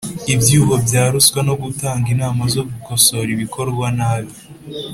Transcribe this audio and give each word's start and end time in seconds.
ibyuho 0.33 0.73
bya 0.85 1.03
ruswa, 1.13 1.39
no 1.47 1.55
gutanga 1.63 2.07
inama 2.15 2.41
zo 2.53 2.61
gukosora 2.69 3.29
ibikorwa 3.35 3.85
nabi; 3.97 4.33